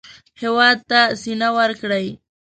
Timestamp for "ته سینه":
0.89-1.49